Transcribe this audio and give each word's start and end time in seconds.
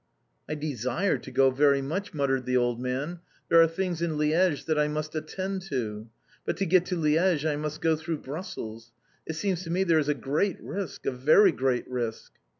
"I 0.49 0.55
desire 0.55 1.19
to 1.19 1.29
go 1.29 1.51
very 1.51 1.83
much!" 1.83 2.11
muttered 2.11 2.47
the 2.47 2.57
old 2.57 2.79
man. 2.81 3.19
"There 3.49 3.61
are 3.61 3.67
things 3.67 4.01
in 4.01 4.13
Liège 4.17 4.65
that 4.65 4.79
I 4.79 4.87
must 4.87 5.13
attend 5.13 5.61
to. 5.69 6.09
But 6.43 6.57
to 6.57 6.65
get 6.65 6.87
to 6.87 6.95
Liège 6.95 7.47
I 7.47 7.55
must 7.55 7.81
go 7.81 7.95
through 7.95 8.21
Brussels. 8.23 8.93
It 9.27 9.33
seems 9.33 9.61
to 9.65 9.69
me 9.69 9.83
there 9.83 9.99
is 9.99 10.09
a 10.09 10.15
great 10.15 10.59
risk, 10.59 11.05
a 11.05 11.11
very 11.11 11.51
great 11.51 11.87
risk." 11.87 12.31